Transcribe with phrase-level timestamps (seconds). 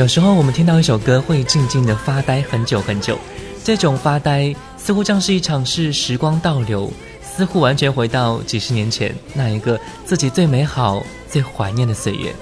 [0.00, 3.18] 有时候我们听到一首歌，会静静的发呆很久很久。
[3.62, 6.90] 这种发呆似乎像是一场是时光倒流，
[7.22, 12.34] 似乎完全回到几十年前那一个自己最美好、最怀念的岁月。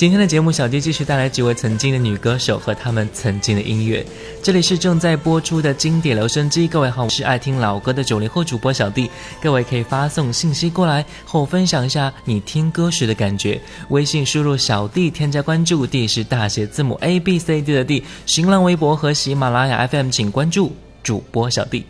[0.00, 4.02] 今天的节目，小弟继续带来几位曾经的女歌手和她们曾经的音乐。
[4.42, 9.10] 这里是正在播出的经典留声机，各位好，我是爱听老歌的九零后主播小弟。
[9.42, 13.60] 各位可以发送信息过来，和我分享一下你听歌时的感觉。
[13.90, 18.02] 微信输入小弟，添加关注，D 是大写字母 A B C D 的 D。
[18.24, 21.84] 新浪微博和喜马拉雅 FM 请关注主播小弟。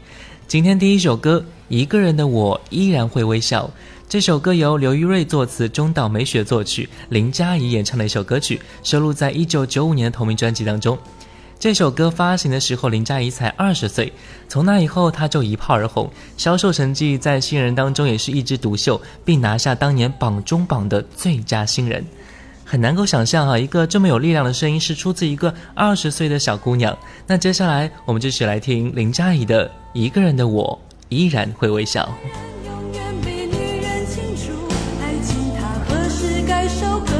[0.48, 3.70] 今天第一首歌，一个人的我依然会微笑。
[4.10, 10.98] 这首歌由刘玉瑞作词，中岛美雪作曲，林佳怡演唱的一首歌曲，收录在一九九五年的同名专辑当中。
[11.60, 14.12] 这首歌发行的时候，林佳怡才二十岁。
[14.48, 22.04] 从那以后，她就一炮而红，销售成绩在新人当中也是一枝独秀，并拿下当年榜中榜的最佳新人。
[22.64, 26.98] 很难够想象哈，一个这么有力量的声音是出自一个二十岁的小姑娘。
[27.28, 30.76] 那接下来，我们继续来听林佳怡的《一个人的我
[31.10, 32.12] 依然会微笑》。
[36.80, 37.19] 时该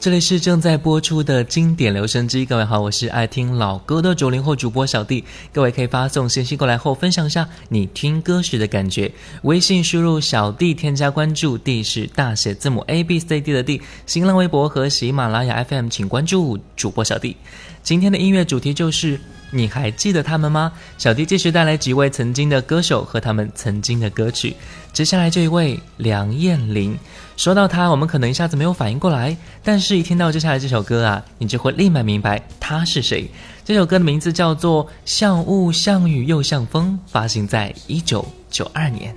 [0.00, 5.24] 这里是正在播出的经典留声机，各位好，我是爱听老歌的九零后主播小弟。
[5.52, 9.10] 各位可以发送信息过来后，分享一下你听歌时的感觉。
[9.42, 13.82] 微信输入小弟添加关注，D 是大写字母 A B C D 的 D。
[14.06, 17.36] 新浪微博和喜马拉雅 FM 请关注主播小弟。
[17.82, 19.18] 今天的音乐主题就是
[19.50, 20.72] 你还记得他们吗？
[20.96, 24.54] 小弟继续带来几位曾经的歌手和他们曾经的歌曲。
[24.92, 26.96] 接下来这一位梁艳玲，
[27.38, 33.30] 说到他，我们可能一下子没有反应过来，但是一听到接下来这首歌啊，你就会立马明白他是谁。
[33.64, 39.14] 这首歌的名字叫做《像雾像雨又像风》，发行在一九九二年。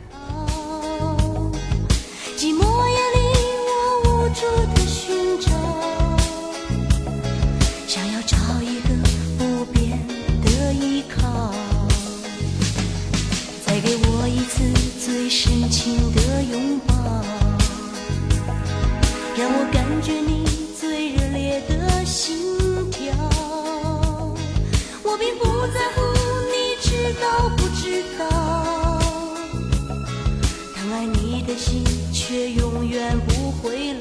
[20.11, 20.43] 是你
[20.77, 22.35] 最热烈的心
[22.91, 23.13] 跳，
[25.03, 26.01] 我并不在乎，
[26.51, 28.27] 你知道不知道？
[30.75, 31.81] 疼爱你的心
[32.11, 34.00] 却永远不会老。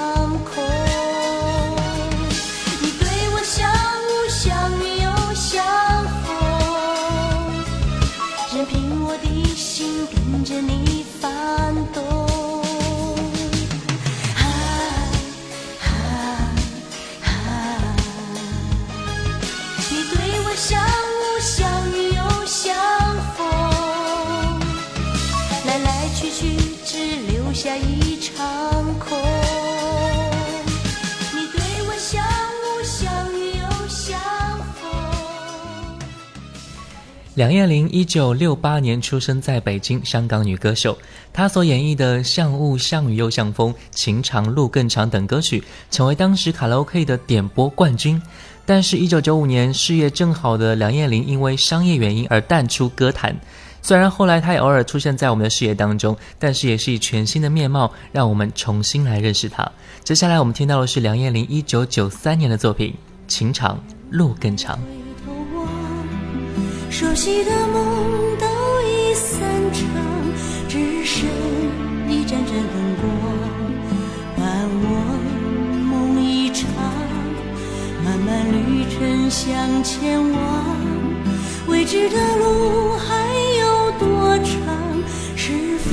[0.00, 0.69] 一场
[37.40, 40.98] 梁艳玲一九六八年出生在北京，香港女歌手。
[41.32, 48.20] 她所演绎的《像雾像雨又像风》《情长路更长》等歌曲，成为当时卡拉 OK 的点播冠军。
[48.66, 53.34] 但是，一九九五年事业正好的梁艳玲因为商业原因而淡出歌坛。
[53.80, 59.66] 虽然后来她也偶尔出现在我们的视野当中，但是也是以全新的面貌让我们重新来认识她。
[60.04, 62.90] 接下来我们听到的是梁艳玲一九九三年的作品
[63.26, 64.76] 《情长路更长》。
[66.90, 68.46] 熟悉的梦都
[68.82, 69.40] 已散
[69.72, 69.84] 场，
[70.68, 71.26] 只剩
[72.08, 73.06] 一盏盏灯光
[74.36, 74.84] 伴我
[75.88, 76.68] 梦一场。
[78.04, 80.40] 漫漫旅程向前往，
[81.68, 83.14] 未知的路还
[83.60, 83.70] 有。
[84.00, 84.56] 多长？
[85.36, 85.90] 是否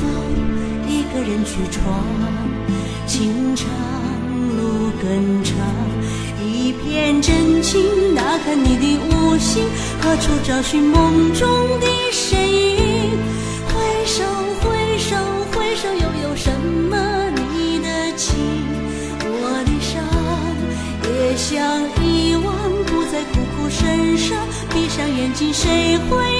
[0.88, 2.02] 一个人去闯？
[3.06, 3.68] 情长
[4.56, 5.54] 路更长，
[6.68, 9.64] 一片真情，哪看你的无心？
[10.02, 11.48] 何处找寻梦中
[11.80, 12.76] 的身影？
[13.68, 14.22] 回首
[14.60, 15.16] 回首
[15.54, 16.50] 回首，又有什
[16.90, 18.36] 么你的情？
[19.24, 20.04] 我的伤
[21.08, 21.56] 也想
[22.04, 24.36] 遗忘，不再苦苦神伤。
[24.68, 26.37] 闭上眼睛，谁会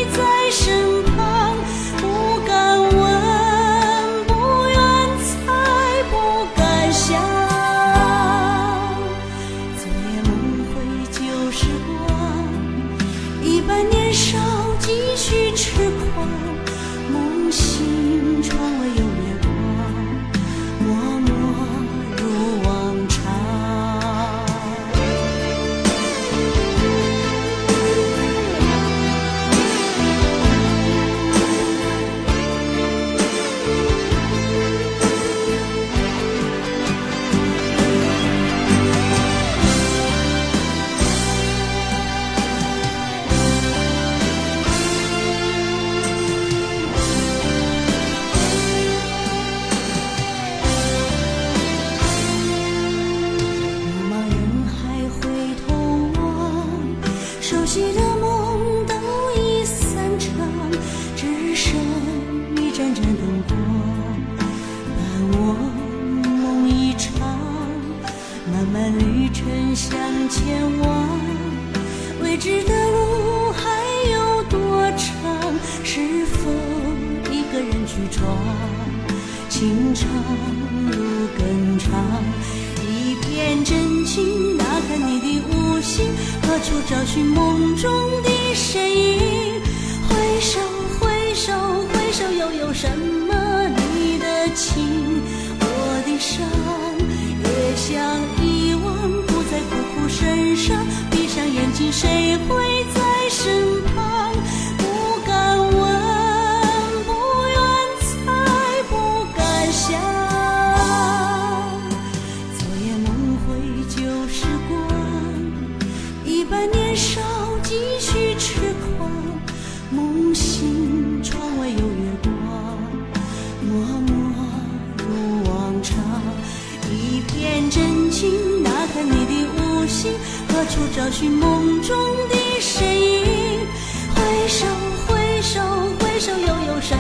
[129.89, 130.13] 心？
[130.49, 131.97] 何处找寻梦中
[132.29, 133.67] 的身影？
[134.15, 134.67] 回首，
[135.07, 135.61] 回首，
[135.99, 136.95] 回首，又有什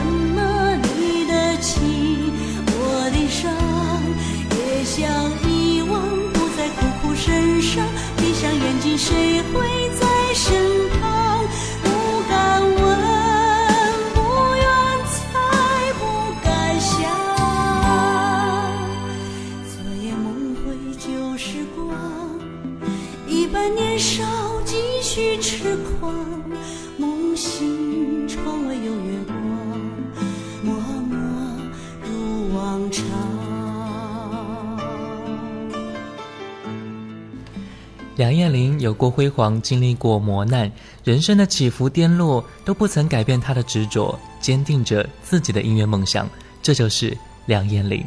[38.38, 40.70] 梁艳玲有过辉煌，经历过磨难，
[41.02, 46.30] 人生的起伏颠落都不曾改变她的执着，坚定着自己的音乐梦想。
[46.62, 48.04] 这就是梁艳玲。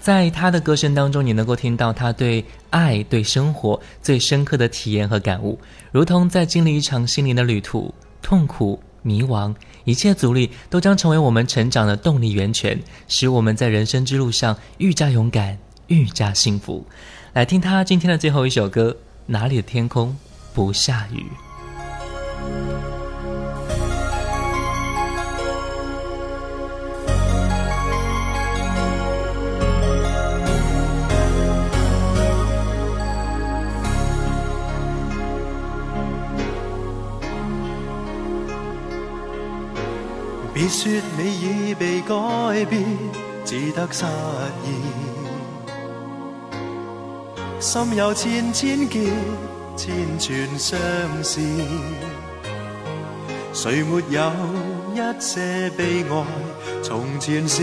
[0.00, 5.56] 在她的歌声当中，你能够听到她对爱、对生活最深刻的体验和感悟，
[5.92, 9.54] 如同在经历一场心灵的旅途，痛苦、迷茫，
[9.84, 15.56] 一切阻力都将成为我们成长的动力源泉，使我们在人生之路上愈加勇敢，
[15.86, 16.84] 愈加幸福。
[17.32, 18.96] 来听她今天的最后一首歌。
[19.30, 20.16] 哪里的天空
[20.54, 21.26] 不下雨？
[40.54, 42.82] 别说你已被改变，
[43.44, 44.06] 只得失
[44.64, 45.07] 意。
[47.60, 49.10] 心有千千结，
[49.76, 50.78] 千串相
[51.24, 51.40] 思。
[53.52, 54.32] 谁没有
[54.94, 56.24] 一些悲哀？
[56.84, 57.62] 从前事。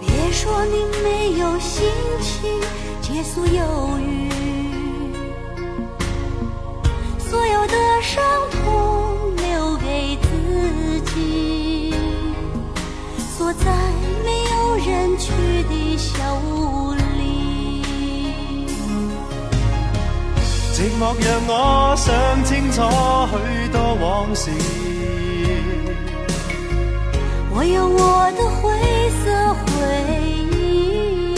[0.00, 1.88] 别说你没有心
[2.20, 2.60] 情
[3.00, 3.98] 结束忧
[20.96, 22.80] 寂寞让我想清楚
[23.28, 24.50] 许多往事，
[27.52, 28.72] 我有我的灰
[29.10, 29.66] 色回
[30.56, 31.36] 忆，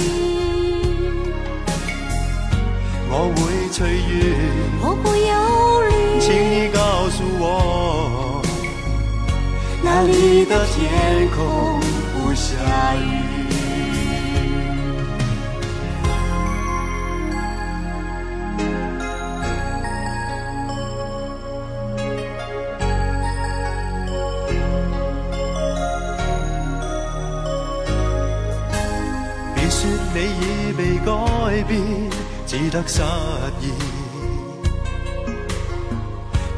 [3.10, 3.38] 我会
[3.72, 4.38] 随缘。
[4.80, 5.34] 我不忧
[5.88, 5.90] 虑。
[6.20, 6.78] 请你告
[7.10, 8.40] 诉我，
[9.82, 11.80] 哪里的天空
[12.14, 12.54] 不下
[12.94, 13.27] 雨？
[32.68, 33.00] 只得失
[33.62, 33.72] 意。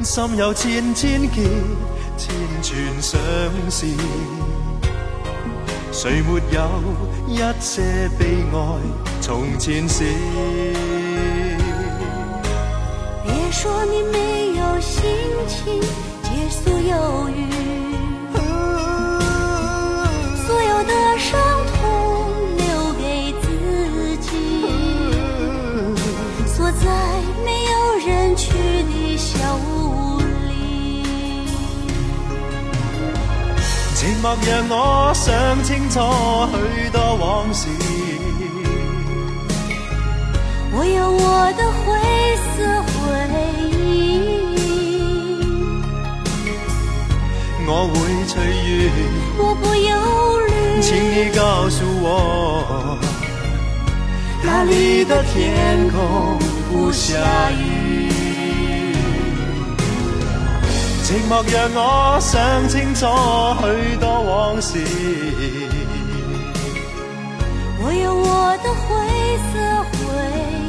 [0.02, 1.44] 心有千千结，
[2.18, 3.18] 千串相
[3.70, 3.86] 思。
[5.92, 6.68] 谁没有
[7.28, 8.56] 一些悲哀？
[9.20, 10.04] 从前事。
[13.22, 15.12] 别说你没有心
[15.46, 15.80] 情
[16.24, 17.38] 结束忧郁，
[20.44, 21.38] 所有的伤
[33.94, 35.28] 寂寞让我想
[35.62, 36.00] 清楚
[36.52, 37.68] 许多往事，
[40.72, 41.86] 我有我的灰
[42.56, 42.90] 色回
[43.76, 43.84] 忆，
[47.66, 47.94] 我会
[48.26, 48.70] 随缘。
[49.38, 49.90] 我不忧
[50.46, 50.80] 虑。
[50.80, 52.06] 请你告诉我，
[54.42, 56.38] 哪那里的天空
[56.70, 57.16] 不下
[57.50, 57.79] 雨？
[61.10, 63.04] 寂寞让我想清楚
[63.58, 64.78] 许多往事。
[67.82, 68.86] 我有我的灰
[69.50, 69.52] 色
[69.90, 69.98] 回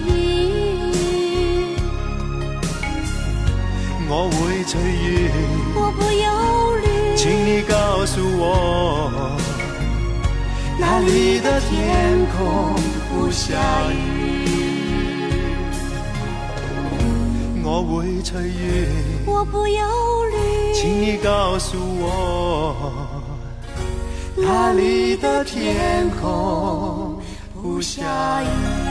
[0.08, 0.10] 忆，
[4.10, 5.30] 我会随缘，
[5.76, 6.26] 我不忧
[6.78, 6.88] 虑。
[7.16, 8.42] 请你告诉我，
[10.80, 12.74] 哪里的天空
[13.12, 13.54] 不下
[13.92, 13.94] 雨。
[17.64, 18.90] 我会随缘，
[19.28, 19.86] 我不忧
[20.26, 20.31] 虑。
[20.82, 22.76] 请你告诉我，
[24.36, 27.22] 哪里的天空
[27.54, 28.91] 不下雨。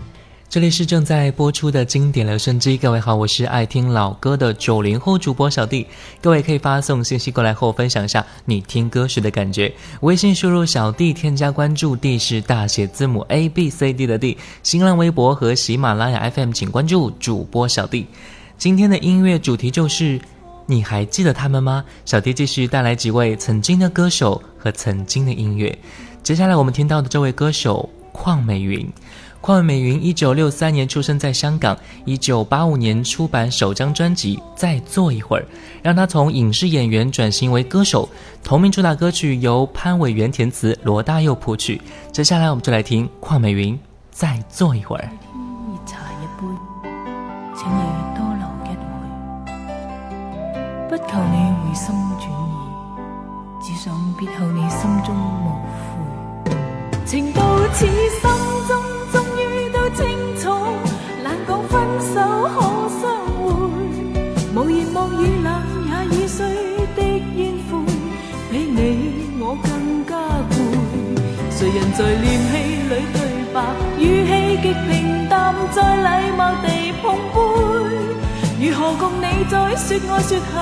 [0.51, 5.87] 这里是正在播出的经典留声机，各位好，我是爱听老歌的九零后主播小弟。
[6.19, 9.73] 各位可以发送信息过来和我分享一下你听歌时的感觉。
[10.01, 14.37] 微信输入小弟添加关注，D 是大写字母 A B C D 的 D。
[14.61, 18.05] 新浪微博和喜马拉雅 FM 请关注主播小弟。
[18.57, 20.19] 今天的音乐主题就是
[20.65, 21.85] 你还记得他们吗？
[22.03, 25.73] 小弟继续带来几位曾经的歌手和曾经的音乐。
[26.21, 28.85] 接下来我们听到的这位歌手邝美云。
[29.41, 31.75] 邝美云一九六三年出生在香港，
[32.05, 35.41] 一九八五年出版首张专辑《再坐一会儿》，
[35.81, 38.07] 让她从影视演员转型为歌手。
[38.43, 41.81] 同名主打歌曲由潘伟源填词，罗大佑谱曲。
[42.11, 43.73] 接下来我们就来听邝美云
[44.11, 45.03] 《再坐一会儿》。
[45.07, 46.45] 熱茶一杯，
[47.57, 47.81] 請你
[48.15, 48.69] 多留一，
[50.87, 52.53] 不求你回心转意，
[53.59, 55.99] 只想別後你心中無悔。
[57.07, 57.41] 情到
[57.73, 58.21] 此心
[58.67, 58.90] 中
[72.01, 72.53] 在念戲
[72.89, 73.21] 裏對
[73.53, 73.61] 白，
[73.99, 76.67] 語氣極平淡，再禮貌地
[76.99, 77.37] 碰杯。
[78.59, 80.57] 如何共你再說愛說恨？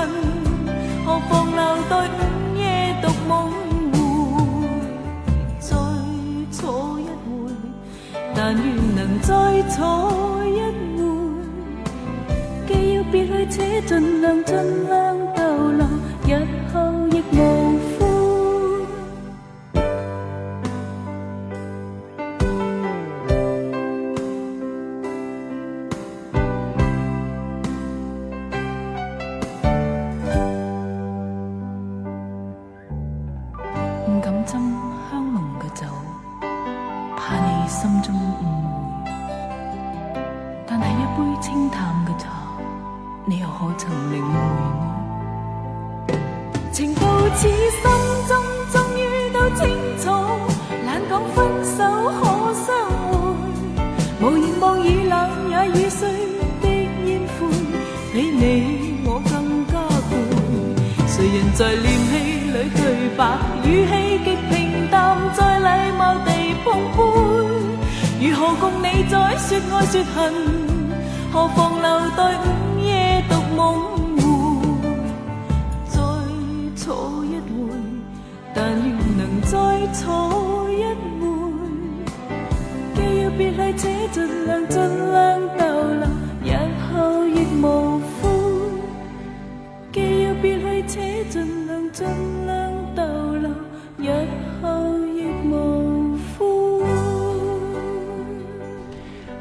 [1.06, 2.20] 何妨留待午
[2.58, 3.30] 夜獨夢
[3.90, 3.96] 回，
[5.60, 5.70] 再
[6.50, 7.32] 坐一會，
[8.34, 9.32] 但愿能再
[9.70, 10.60] 坐一
[10.98, 11.00] 會。
[12.68, 14.52] 既要別去，且盡量盡
[14.90, 15.09] 量
[83.40, 84.78] 别去，且尽量尽
[85.12, 85.64] 量逗
[85.98, 86.04] 留，
[86.44, 86.52] 日
[86.92, 87.64] 后亦无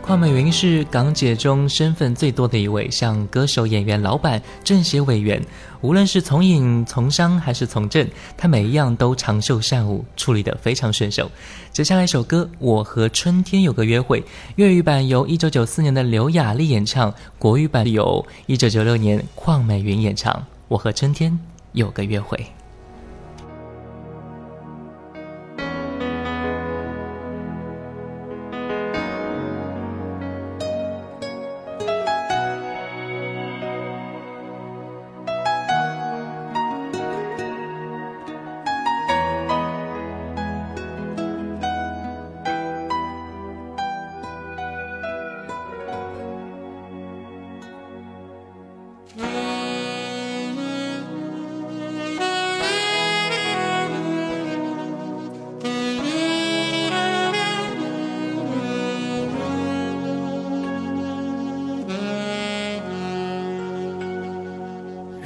[0.10, 5.39] 邝美云是港姐中身份最多的一位，像歌手、演员、老板、政协委员，
[5.82, 11.30] 无论是从影、从商还是从政，她每一样都长袖善舞，处理得非常顺手。
[11.72, 14.19] 接下来一首歌《我和春天有个约会》，
[14.56, 20.34] 粤语版由1994年的刘雅丽演唱，国语版由1996年邝美云演唱。
[20.69, 21.39] 《我和春天
[21.74, 22.36] 有个约会》。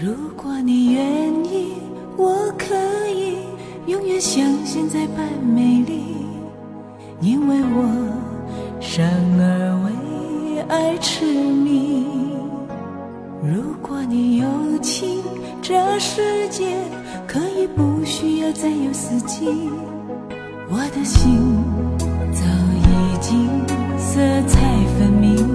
[0.04, 1.76] 如果你愿意，
[2.18, 2.76] 我可
[3.08, 3.38] 以
[3.88, 6.18] 永远像现在般美丽，
[7.22, 7.88] 因为我
[8.82, 9.02] 生
[9.40, 12.06] 而为爱痴迷。
[13.42, 14.46] 如果你有
[14.80, 15.24] 情，
[15.62, 16.76] 这世界
[17.26, 19.48] 可以不需要再有四季，
[20.70, 21.64] 我的心
[22.34, 22.44] 早
[22.76, 23.48] 已经
[23.98, 24.60] 色彩
[25.00, 25.48] 分明。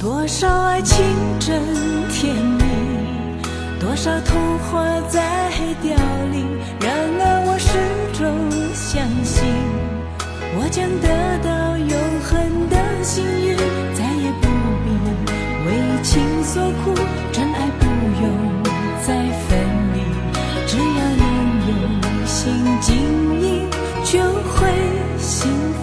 [0.00, 1.04] 多少爱情
[1.40, 1.60] 真
[2.08, 2.61] 甜蜜，
[3.82, 5.50] 多少童话在
[5.82, 5.90] 凋
[6.30, 6.46] 零。
[6.78, 7.66] 然而我始
[8.16, 8.22] 终
[8.72, 9.42] 相信，
[10.54, 11.08] 我将得
[11.42, 11.90] 到永
[12.22, 12.30] 恒
[12.70, 13.56] 的幸运，
[13.92, 14.46] 再也不
[14.84, 14.86] 必
[15.66, 15.68] 为
[16.04, 16.94] 情所苦，
[17.32, 17.84] 真爱不
[18.22, 18.30] 用
[19.04, 19.18] 再
[19.48, 19.58] 分
[19.92, 19.98] 离，
[20.68, 21.26] 只要能
[21.66, 21.74] 用
[22.24, 22.94] 心经
[23.40, 23.66] 营，
[24.04, 24.22] 就
[24.54, 24.70] 会
[25.18, 25.50] 幸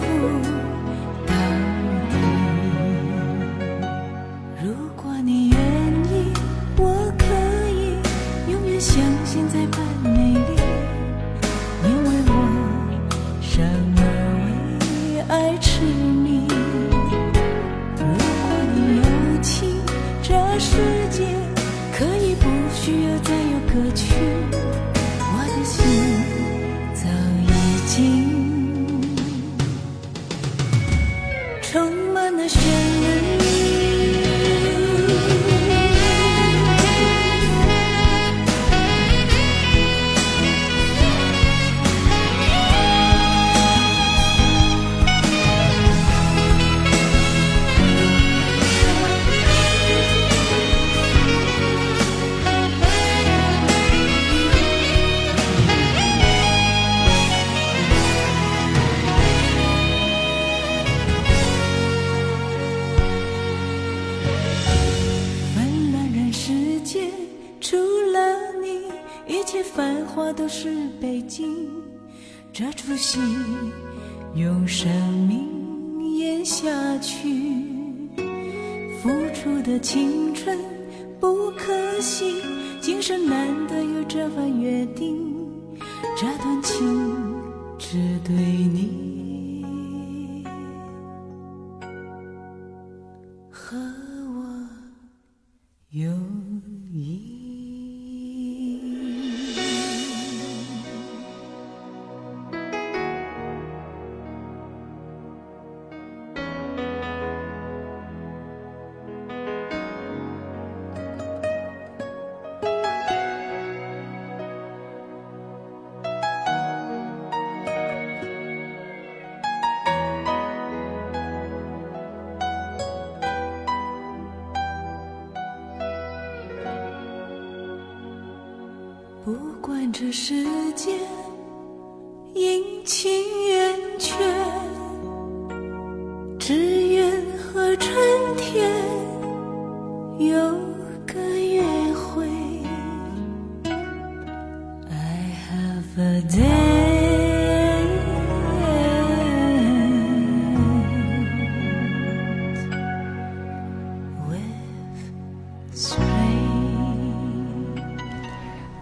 [130.10, 131.19] 世界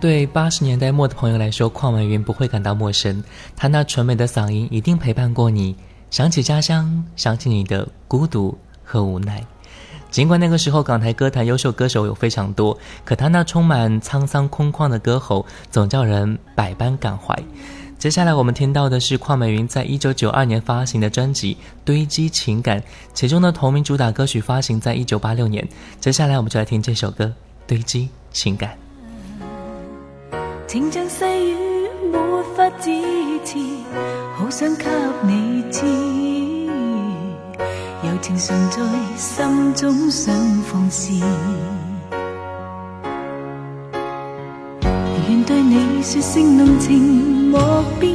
[0.09, 3.23] 对八十年代末的朋友来说，邝美云不会感到陌生。
[3.55, 5.77] 她那纯美的嗓音一定陪伴过你。
[6.11, 9.45] 想起家乡，想起你的孤独和无奈。
[10.11, 17.39] 尽管那个时候港台歌坛优秀歌手有非常多，可她那充满沧桑空旷的歌喉，总叫人百般感怀。
[17.99, 22.81] 接下来我们听到的是邝美云在一九九二年发行的专辑《堆积情感》，
[23.13, 25.69] 其中的同名主打歌曲发行在一九八六年。
[26.01, 27.27] 接下来我们就来听这首歌
[27.67, 28.71] 《堆积情感》。
[30.69, 31.57] 情像细雨，
[32.13, 32.19] 没
[32.55, 32.91] 法支
[33.43, 33.59] 持，
[34.37, 34.85] 好想给
[35.27, 35.81] 你知。
[38.03, 38.83] 柔情常在
[39.17, 41.15] 心中想放肆，
[44.83, 48.15] 愿对你说声浓情莫变，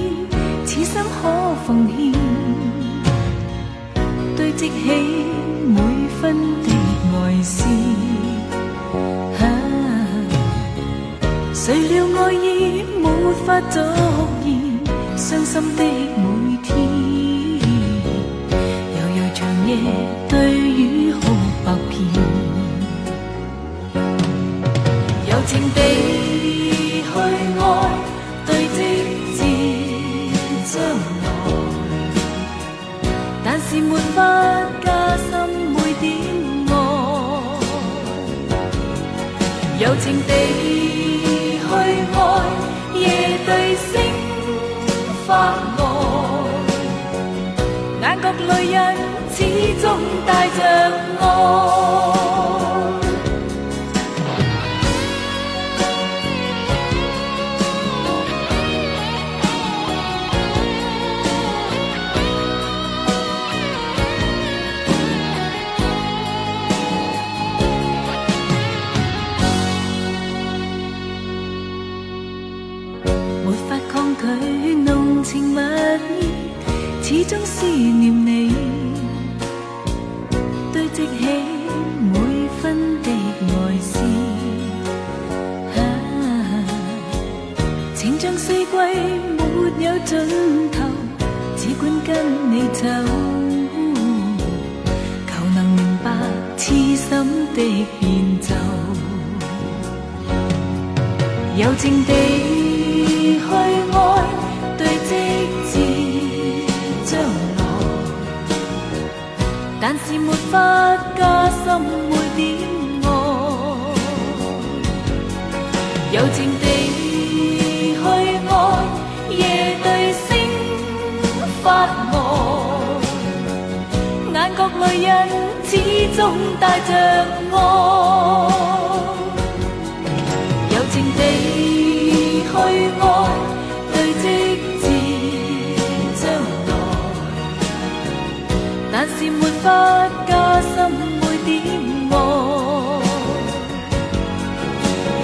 [0.64, 2.14] 此心可奉献，
[4.38, 5.26] 堆积起
[5.66, 5.82] 每
[6.22, 6.38] 分
[11.66, 13.08] 谁料爱意没
[13.46, 13.80] 法足
[14.44, 14.52] 言，
[15.16, 16.76] 伤心的每天，
[18.92, 19.72] 悠悠长夜
[20.28, 21.22] 对雨哭
[21.64, 21.96] 百遍，
[25.26, 25.80] 柔情地
[27.00, 27.14] 去
[27.58, 27.64] 爱，
[28.46, 28.78] 堆积
[29.38, 29.40] 至
[30.66, 30.76] 将
[31.24, 31.26] 来，
[33.46, 34.20] 但是没法
[34.84, 34.86] 加
[35.30, 35.32] 深
[35.72, 36.04] 每点
[36.68, 36.72] 爱。
[39.80, 40.32] 柔情地
[49.44, 50.64] 始终带着
[51.20, 52.33] 爱。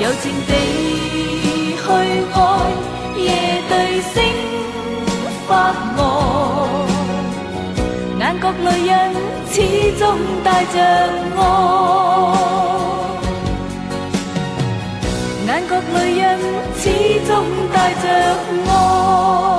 [0.10, 0.52] 柔情地
[1.78, 1.86] 去
[2.34, 2.38] 爱，
[3.16, 4.18] 夜对星
[5.48, 5.52] 发
[5.96, 6.02] 呆，
[8.18, 8.92] 眼角泪印
[9.52, 9.56] 始
[10.00, 10.04] 终
[10.44, 10.76] 带着
[11.38, 11.40] 爱，
[15.46, 16.24] 眼角泪印
[16.80, 16.84] 始
[17.28, 17.32] 终
[17.72, 18.04] 带着
[18.66, 19.59] 爱。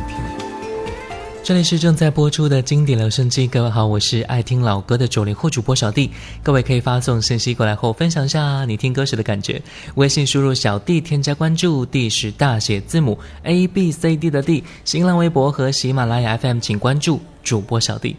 [1.51, 6.09] 这里是正在播出的经典留声机，各位好，我是爱听老歌的九零后主播小弟。
[6.41, 9.61] 各位可以发送信息过来后分享一下你听歌时的感觉。
[9.95, 14.63] 微信输入小弟添加关注，D 是大写字母 A B C D 的 D。
[14.85, 18.15] 新浪微博和喜马拉雅 FM 请关注主播小弟。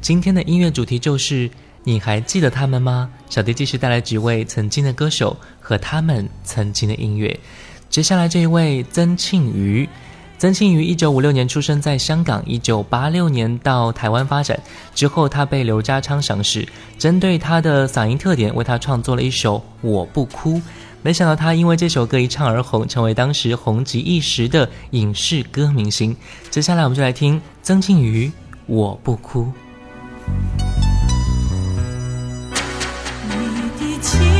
[0.00, 1.50] 今天的音乐主题就是
[1.82, 3.10] 你还记得他们吗？
[3.28, 7.36] 小弟继续带来几位曾经的歌手和他们曾经的音乐。
[7.90, 9.88] 接下来这一位曾庆瑜。
[10.38, 14.60] 曾庆瑜一九五六年出生在香港，一九八六年到台湾发展。
[14.94, 16.68] 之后，他被刘家昌赏识，
[16.98, 20.56] 针对他的嗓音特点，为他创作了一首《我不哭》。
[21.00, 26.14] 没想到，他因为这首歌一唱而红，成为当时红极一时的影视歌明星。
[26.50, 28.26] 接下来，我们就来听曾庆瑜
[28.66, 29.44] 《我不哭》。
[33.30, 34.35] 你的情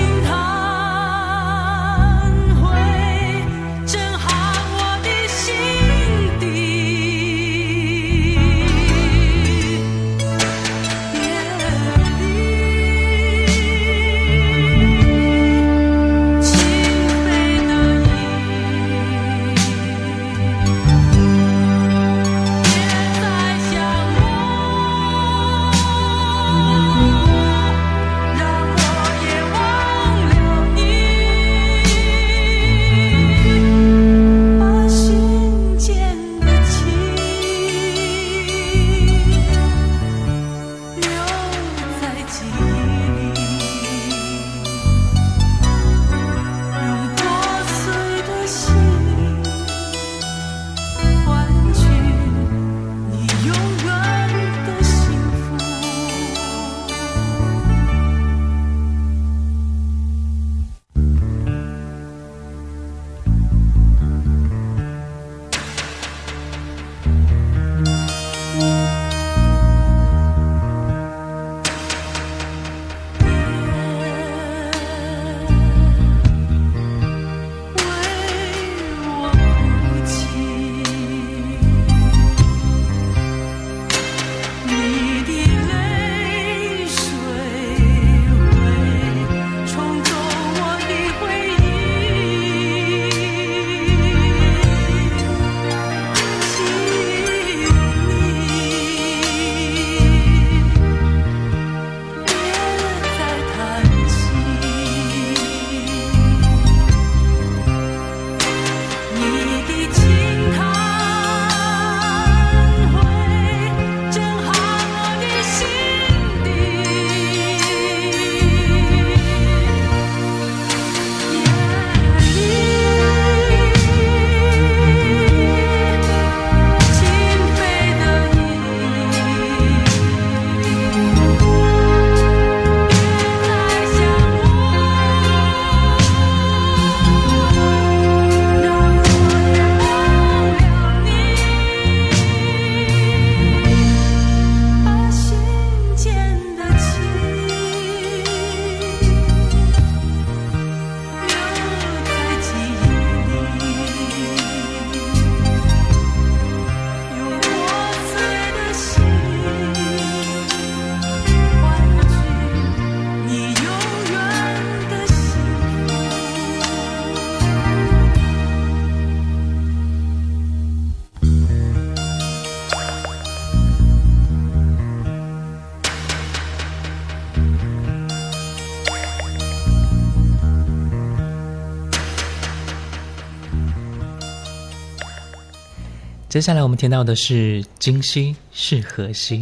[186.36, 189.38] 接下来我们听到的是《今夕是何夕》。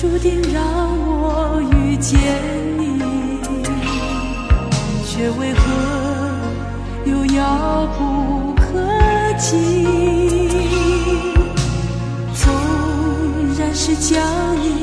[0.00, 0.62] 注定让
[1.08, 2.20] 我遇见
[2.78, 3.00] 你，
[5.04, 5.60] 却为何
[7.04, 8.62] 又遥不可
[9.36, 9.84] 及？
[12.32, 12.48] 纵
[13.58, 14.22] 然是将
[14.62, 14.77] 你。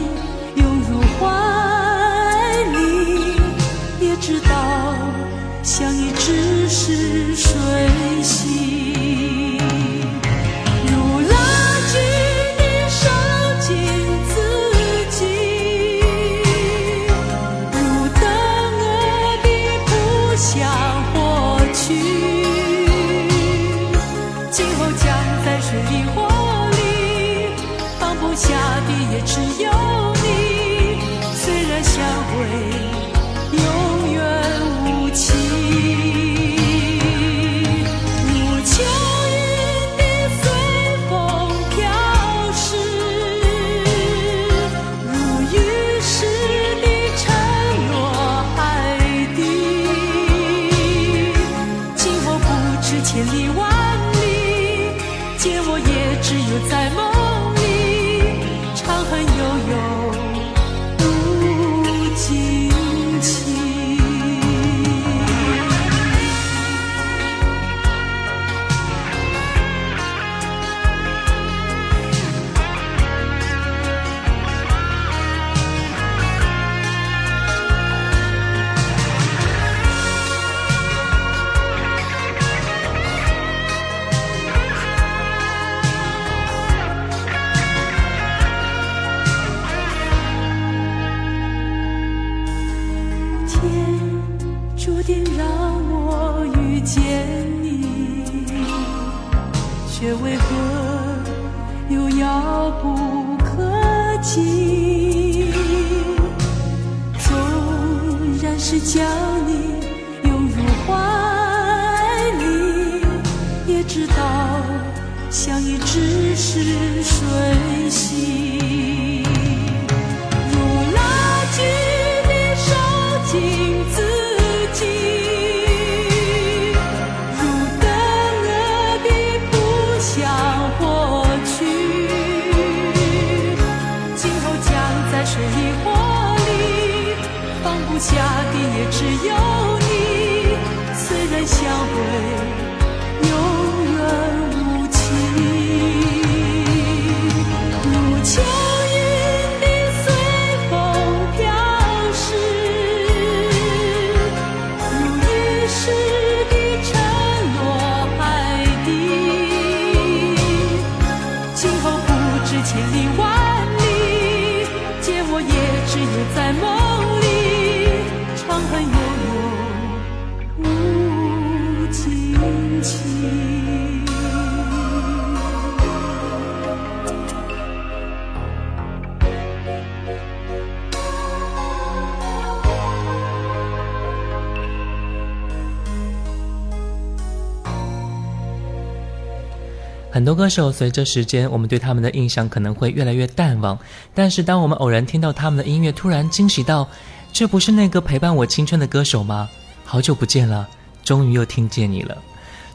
[190.25, 193.77] 很多歌手随着时间，我们对他们的印象可能会越来越淡忘。
[194.11, 196.89] 但是，当我们偶然听到他们的音乐，突然惊喜到，
[197.31, 199.47] 这不是那个陪伴我青春的歌手吗？
[199.83, 200.67] 好久不见了，
[201.03, 202.17] 终于又听见你了。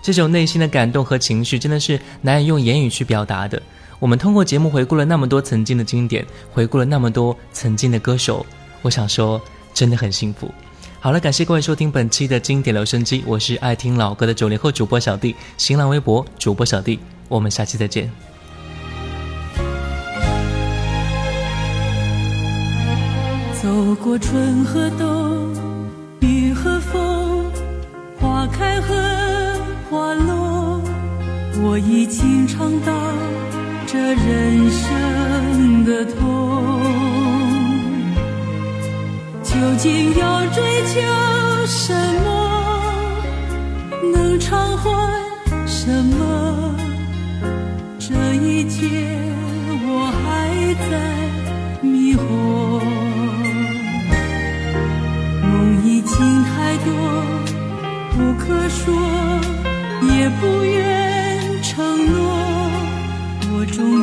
[0.01, 3.61] 这种内心的感动和情绪，真的是难以用言语去表达的。
[3.99, 8.47] 我们通过节目回顾了那么多曾经的经典，回顾了那么多曾经的歌手，
[8.83, 9.43] 我想说，
[9.75, 10.49] 真的很幸福。
[11.03, 17.01] 好了，感谢各位收听本期的经典留声机，我是爱听老歌的九零后主播小弟，新浪微博主播小弟。
[17.27, 18.11] 我们下期再见。
[23.63, 25.55] 走过春和冬，
[26.21, 27.51] 雨和风，
[28.21, 28.95] 花开和
[29.89, 30.83] 花落，
[31.63, 32.93] 我已经尝到
[33.87, 36.70] 这人生的痛。
[39.61, 40.99] 究竟要追求
[41.67, 41.93] 什
[42.25, 42.29] 么？
[44.11, 44.89] 能偿还
[45.67, 46.75] 什么？
[47.99, 48.89] 这一切
[49.85, 50.49] 我还
[50.89, 50.93] 在
[51.83, 52.81] 迷惑。
[55.43, 56.89] 梦已经太多，
[58.13, 58.95] 不可说，
[60.17, 61.77] 也不愿承
[62.11, 62.17] 诺。
[63.53, 64.03] 我终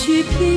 [0.00, 0.49] 去骗。